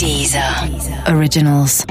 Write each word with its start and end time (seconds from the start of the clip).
Deezer 0.00 0.42
Originals. 1.14 1.84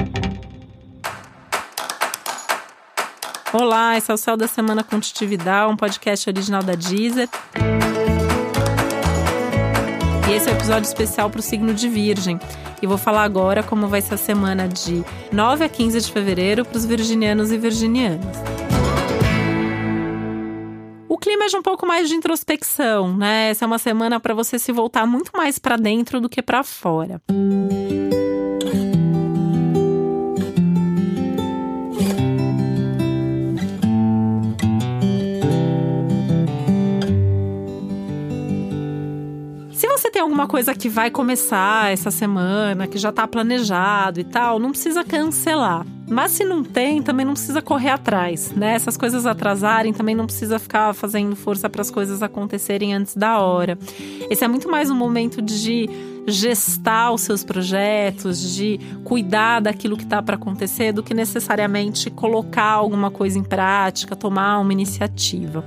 Olá, 3.52 3.96
esse 3.96 4.10
é 4.10 4.14
o 4.14 4.16
Céu 4.16 4.36
da 4.36 4.48
Semana 4.48 4.82
Contitividade, 4.82 5.72
um 5.72 5.76
podcast 5.76 6.28
original 6.28 6.60
da 6.60 6.74
Deezer. 6.74 7.28
E 10.28 10.32
esse 10.32 10.48
é 10.48 10.50
o 10.50 10.54
um 10.54 10.58
episódio 10.58 10.88
especial 10.88 11.30
para 11.30 11.38
o 11.38 11.42
signo 11.42 11.72
de 11.72 11.88
Virgem. 11.88 12.40
E 12.82 12.86
vou 12.88 12.98
falar 12.98 13.22
agora 13.22 13.62
como 13.62 13.86
vai 13.86 14.00
ser 14.00 14.14
a 14.14 14.16
semana 14.16 14.66
de 14.66 15.04
9 15.30 15.66
a 15.66 15.68
15 15.68 16.00
de 16.00 16.10
fevereiro 16.10 16.64
para 16.64 16.78
os 16.78 16.84
virginianos 16.84 17.52
e 17.52 17.58
virginianas 17.58 18.36
clima 21.20 21.44
é 21.44 21.48
de 21.48 21.56
um 21.56 21.62
pouco 21.62 21.86
mais 21.86 22.08
de 22.08 22.14
introspecção, 22.14 23.16
né? 23.16 23.50
Essa 23.50 23.64
é 23.64 23.66
uma 23.66 23.78
semana 23.78 24.18
para 24.18 24.34
você 24.34 24.58
se 24.58 24.72
voltar 24.72 25.06
muito 25.06 25.30
mais 25.36 25.58
para 25.58 25.76
dentro 25.76 26.20
do 26.20 26.28
que 26.28 26.42
para 26.42 26.64
fora. 26.64 27.20
Se 27.30 27.79
tem 40.20 40.22
alguma 40.22 40.46
coisa 40.46 40.74
que 40.74 40.86
vai 40.86 41.10
começar 41.10 41.90
essa 41.90 42.10
semana, 42.10 42.86
que 42.86 42.98
já 42.98 43.08
está 43.08 43.26
planejado 43.26 44.20
e 44.20 44.24
tal, 44.24 44.58
não 44.58 44.70
precisa 44.70 45.02
cancelar. 45.02 45.86
Mas 46.06 46.32
se 46.32 46.44
não 46.44 46.62
tem, 46.62 47.02
também 47.02 47.24
não 47.24 47.32
precisa 47.32 47.62
correr 47.62 47.88
atrás, 47.88 48.52
né? 48.52 48.74
Essas 48.74 48.98
coisas 48.98 49.24
atrasarem, 49.24 49.94
também 49.94 50.14
não 50.14 50.26
precisa 50.26 50.58
ficar 50.58 50.92
fazendo 50.92 51.34
força 51.34 51.70
para 51.70 51.80
as 51.80 51.90
coisas 51.90 52.22
acontecerem 52.22 52.92
antes 52.92 53.16
da 53.16 53.38
hora. 53.38 53.78
Esse 54.28 54.44
é 54.44 54.48
muito 54.48 54.70
mais 54.70 54.90
um 54.90 54.94
momento 54.94 55.40
de 55.40 55.88
gestar 56.26 57.12
os 57.12 57.22
seus 57.22 57.42
projetos, 57.42 58.54
de 58.54 58.78
cuidar 59.04 59.60
daquilo 59.60 59.96
que 59.96 60.04
está 60.04 60.20
para 60.22 60.34
acontecer, 60.34 60.92
do 60.92 61.02
que 61.02 61.14
necessariamente 61.14 62.10
colocar 62.10 62.72
alguma 62.72 63.10
coisa 63.10 63.38
em 63.38 63.42
prática, 63.42 64.14
tomar 64.14 64.58
uma 64.58 64.72
iniciativa. 64.74 65.64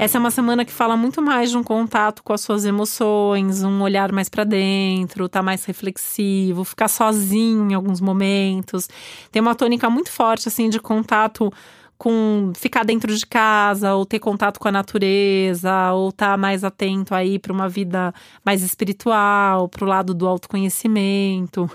Essa 0.00 0.16
é 0.16 0.18
uma 0.18 0.30
semana 0.30 0.64
que 0.64 0.72
fala 0.72 0.96
muito 0.96 1.20
mais 1.20 1.50
de 1.50 1.58
um 1.58 1.62
contato 1.62 2.22
com 2.22 2.32
as 2.32 2.40
suas 2.40 2.64
emoções, 2.64 3.62
um 3.62 3.82
olhar 3.82 4.10
mais 4.12 4.30
para 4.30 4.44
dentro, 4.44 5.28
tá 5.28 5.42
mais 5.42 5.62
reflexivo, 5.66 6.64
ficar 6.64 6.88
sozinho 6.88 7.70
em 7.70 7.74
alguns 7.74 8.00
momentos. 8.00 8.88
Tem 9.30 9.42
uma 9.42 9.54
tônica 9.54 9.90
muito 9.90 10.10
forte 10.10 10.48
assim 10.48 10.70
de 10.70 10.80
contato 10.80 11.52
com 11.98 12.50
ficar 12.56 12.82
dentro 12.82 13.14
de 13.14 13.26
casa, 13.26 13.94
ou 13.94 14.06
ter 14.06 14.20
contato 14.20 14.58
com 14.58 14.68
a 14.68 14.72
natureza, 14.72 15.92
ou 15.92 16.08
estar 16.08 16.30
tá 16.30 16.36
mais 16.38 16.64
atento 16.64 17.14
aí 17.14 17.38
para 17.38 17.52
uma 17.52 17.68
vida 17.68 18.14
mais 18.42 18.62
espiritual, 18.62 19.68
para 19.68 19.84
o 19.84 19.86
lado 19.86 20.14
do 20.14 20.26
autoconhecimento. 20.26 21.70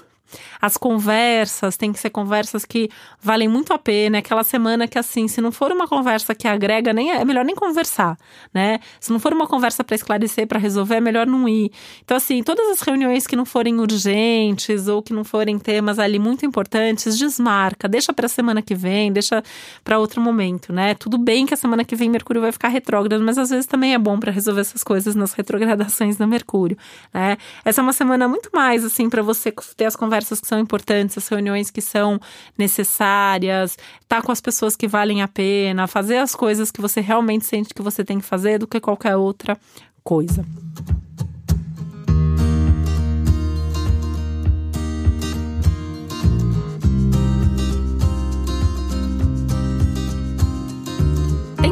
As 0.62 0.78
conversas 0.78 1.78
têm 1.78 1.94
que 1.94 2.00
ser 2.00 2.10
conversas 2.10 2.66
que 2.66 2.90
valem 3.22 3.48
muito 3.48 3.74
a 3.74 3.78
pena. 3.78 4.20
Aquela 4.20 4.44
semana 4.44 4.88
que, 4.88 4.98
assim, 4.98 5.28
se 5.28 5.42
não 5.42 5.52
for 5.52 5.72
uma 5.72 5.88
conversa 5.88 6.34
que 6.34 6.48
agrega, 6.48 6.94
nem 6.94 7.12
é, 7.12 7.22
é 7.22 7.26
melhor 7.26 7.46
nem 7.46 7.56
conversar, 7.56 8.18
né? 8.54 8.80
Se 9.00 9.12
não 9.12 9.20
for 9.20 9.34
uma 9.34 9.48
conversa 9.48 9.84
para 9.84 9.96
esclarecer, 9.96 10.48
para 10.48 10.60
resolver, 10.60 10.96
é 10.96 11.02
melhor 11.02 11.28
não 11.28 11.48
ir. 11.48 11.72
Então, 12.04 12.18
assim, 12.18 12.42
todas 12.44 12.68
as 12.70 12.82
reuniões 12.82 13.28
que 13.28 13.36
não 13.36 13.46
forem 13.46 13.80
urgentes 13.80 14.88
ou 14.88 15.02
que 15.02 15.14
não 15.14 15.24
forem 15.24 15.58
temas 15.60 16.00
ali 16.00 16.20
muito 16.20 16.46
importantes, 16.46 17.18
desmarca, 17.18 17.88
deixa 17.88 18.12
para 18.14 18.26
a 18.26 18.30
semana 18.30 18.62
que 18.62 18.76
vem, 18.76 19.12
deixa 19.12 19.44
para 19.84 20.00
outro 20.00 20.22
momento, 20.22 20.74
né? 20.74 20.96
Tudo 20.96 21.18
bem 21.18 21.46
que 21.46 21.54
a 21.54 21.58
semana 21.58 21.84
que 21.84 21.96
vem 21.96 22.10
Mercúrio 22.10 22.42
vai 22.42 22.52
ficar 22.52 22.70
retrógrado, 22.70 23.24
mas 23.24 23.38
às 23.38 23.50
vezes 23.50 23.66
também 23.66 23.94
é 23.94 23.98
bom 23.98 24.20
para 24.20 24.32
resolver 24.32 24.62
essas 24.62 24.84
coisas 24.84 25.16
nas 25.16 25.34
retrogradações 25.34 26.18
da 26.18 26.26
Mercúrio, 26.26 26.78
né? 27.14 27.38
Essa 27.64 27.82
é 27.82 27.84
uma 27.84 27.94
semana 27.94 28.28
muito 28.28 28.50
mais 28.54 28.84
assim 28.84 29.10
para 29.10 29.22
você 29.22 29.54
ter 29.76 29.86
as 29.86 29.96
conversas 29.96 30.15
conversas 30.16 30.40
que 30.40 30.48
são 30.48 30.60
importantes, 30.60 31.18
as 31.18 31.28
reuniões 31.28 31.70
que 31.70 31.82
são 31.82 32.20
necessárias, 32.58 33.72
estar 34.02 34.18
tá 34.18 34.22
com 34.22 34.32
as 34.32 34.40
pessoas 34.40 34.74
que 34.74 34.88
valem 34.88 35.22
a 35.22 35.28
pena, 35.28 35.88
fazer 35.88 36.18
as 36.18 36.34
coisas 36.34 36.72
que 36.72 36.80
você 36.80 37.02
realmente 37.02 37.46
sente 37.46 37.74
que 37.74 37.82
você 37.82 38.04
tem 38.04 38.20
que 38.20 38.26
fazer 38.26 38.58
do 38.58 38.66
que 38.68 38.80
qualquer 38.80 39.18
outra 39.18 39.58
coisa. 40.04 40.46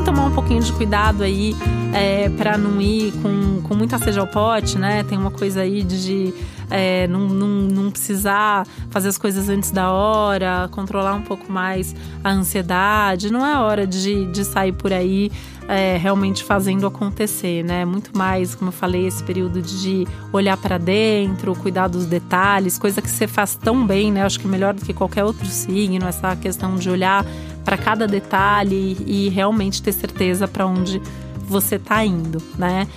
Tomar 0.06 0.26
um 0.26 0.36
pouquinho 0.36 0.62
de 0.62 0.72
cuidado 0.74 1.24
aí 1.24 1.56
é, 1.94 2.30
para 2.30 2.58
não 2.58 2.82
ir 2.82 3.14
com, 3.22 3.62
com 3.62 3.74
muita 3.74 3.98
sede 3.98 4.20
ao 4.20 4.28
pote, 4.28 4.78
né? 4.78 5.02
Tem 5.06 5.18
uma 5.18 5.32
coisa 5.32 5.62
aí 5.62 5.82
de 5.82 6.34
é, 6.70 7.08
não, 7.08 7.22
não, 7.28 7.48
não 7.48 7.92
precisar 7.92 8.66
fazer 8.90 9.10
as 9.10 9.18
coisas 9.18 9.50
antes 9.50 9.72
da 9.72 9.92
hora, 9.92 10.68
controlar 10.72 11.14
um 11.14 11.22
pouco 11.22 11.52
mais 11.52 11.96
a 12.24 12.32
ansiedade. 12.32 13.32
Não 13.32 13.46
é 13.46 13.58
hora 13.58 13.86
de, 13.86 14.26
de 14.28 14.44
sair 14.44 14.72
por 14.72 14.92
aí 14.92 15.32
é, 15.68 15.98
realmente 15.98 16.44
fazendo 16.44 16.86
acontecer, 16.86 17.64
né? 17.64 17.86
Muito 17.86 18.16
mais, 18.18 18.56
como 18.56 18.70
eu 18.70 18.74
falei, 18.74 19.08
esse 19.08 19.24
período 19.24 19.62
de 19.62 20.08
olhar 20.32 20.58
para 20.58 20.78
dentro, 20.78 21.56
cuidar 21.56 21.88
dos 21.88 22.06
detalhes, 22.06 22.78
coisa 22.78 23.02
que 23.02 23.10
você 23.10 23.28
faz 23.28 23.56
tão 23.56 23.86
bem, 23.86 24.12
né? 24.12 24.24
Acho 24.24 24.40
que 24.40 24.48
melhor 24.48 24.74
do 24.74 24.84
que 24.84 24.94
qualquer 24.94 25.24
outro 25.24 25.46
signo, 25.46 26.06
essa 26.08 26.36
questão 26.36 26.76
de 26.76 26.90
olhar 26.90 27.26
para 27.64 27.78
cada 27.78 28.08
detalhe 28.08 28.98
e, 29.06 29.28
e 29.28 29.30
realmente 29.30 29.82
ter 29.82 29.94
certeza 29.94 30.48
para 30.48 30.66
onde 30.66 31.02
você 31.48 31.76
está 31.76 32.04
indo, 32.04 32.42
né? 32.58 32.88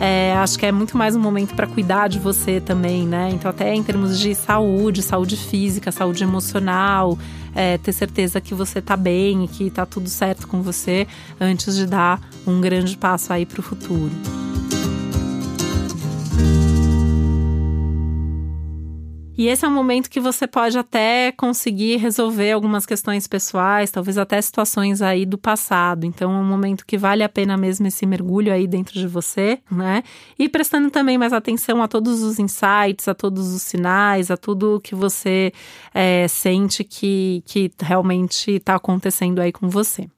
É, 0.00 0.34
acho 0.36 0.58
que 0.58 0.66
é 0.66 0.72
muito 0.72 0.96
mais 0.96 1.14
um 1.14 1.20
momento 1.20 1.54
para 1.54 1.66
cuidar 1.66 2.08
de 2.08 2.18
você 2.18 2.60
também, 2.60 3.06
né? 3.06 3.30
Então, 3.32 3.50
até 3.50 3.74
em 3.74 3.82
termos 3.82 4.18
de 4.18 4.34
saúde, 4.34 5.02
saúde 5.02 5.36
física, 5.36 5.92
saúde 5.92 6.22
emocional, 6.24 7.18
é, 7.54 7.78
ter 7.78 7.92
certeza 7.92 8.40
que 8.40 8.54
você 8.54 8.82
tá 8.82 8.96
bem 8.96 9.44
e 9.44 9.48
que 9.48 9.70
tá 9.70 9.86
tudo 9.86 10.08
certo 10.08 10.48
com 10.48 10.62
você 10.62 11.06
antes 11.40 11.76
de 11.76 11.86
dar 11.86 12.20
um 12.46 12.60
grande 12.60 12.96
passo 12.96 13.32
aí 13.32 13.46
para 13.46 13.60
o 13.60 13.62
futuro. 13.62 14.10
E 19.36 19.48
esse 19.48 19.64
é 19.64 19.68
um 19.68 19.72
momento 19.72 20.08
que 20.08 20.20
você 20.20 20.46
pode 20.46 20.78
até 20.78 21.32
conseguir 21.32 21.96
resolver 21.96 22.52
algumas 22.52 22.86
questões 22.86 23.26
pessoais, 23.26 23.90
talvez 23.90 24.16
até 24.16 24.40
situações 24.40 25.02
aí 25.02 25.26
do 25.26 25.36
passado. 25.36 26.06
Então 26.06 26.32
é 26.32 26.36
um 26.36 26.44
momento 26.44 26.86
que 26.86 26.96
vale 26.96 27.24
a 27.24 27.28
pena 27.28 27.56
mesmo 27.56 27.84
esse 27.88 28.06
mergulho 28.06 28.52
aí 28.52 28.68
dentro 28.68 28.94
de 28.94 29.08
você, 29.08 29.58
né? 29.68 30.04
E 30.38 30.48
prestando 30.48 30.88
também 30.88 31.18
mais 31.18 31.32
atenção 31.32 31.82
a 31.82 31.88
todos 31.88 32.22
os 32.22 32.38
insights, 32.38 33.08
a 33.08 33.14
todos 33.14 33.52
os 33.52 33.62
sinais, 33.62 34.30
a 34.30 34.36
tudo 34.36 34.80
que 34.80 34.94
você 34.94 35.52
é, 35.92 36.28
sente 36.28 36.84
que, 36.84 37.42
que 37.44 37.72
realmente 37.80 38.52
está 38.52 38.76
acontecendo 38.76 39.40
aí 39.40 39.50
com 39.50 39.68
você. 39.68 40.08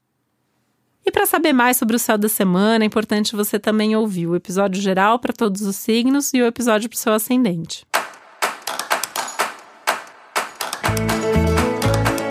E 1.03 1.11
para 1.11 1.25
saber 1.25 1.53
mais 1.53 1.77
sobre 1.77 1.95
o 1.95 1.99
céu 1.99 2.19
da 2.19 2.29
semana, 2.29 2.83
é 2.83 2.87
importante 2.87 3.35
você 3.35 3.57
também 3.57 3.95
ouvir 3.95 4.27
o 4.27 4.35
episódio 4.35 4.79
geral 4.79 5.17
para 5.17 5.33
todos 5.33 5.63
os 5.63 5.75
signos 5.75 6.31
e 6.35 6.41
o 6.41 6.45
episódio 6.45 6.87
para 6.87 6.97
o 6.97 6.99
seu 6.99 7.13
ascendente. 7.13 7.83